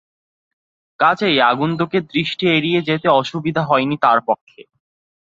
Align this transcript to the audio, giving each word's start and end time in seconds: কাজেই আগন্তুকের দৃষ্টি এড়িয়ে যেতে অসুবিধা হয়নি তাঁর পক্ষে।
কাজেই 0.99 1.37
আগন্তুকের 1.51 2.03
দৃষ্টি 2.13 2.45
এড়িয়ে 2.49 2.79
যেতে 2.89 3.07
অসুবিধা 3.19 3.61
হয়নি 3.65 3.95
তাঁর 4.03 4.19
পক্ষে। 4.27 4.61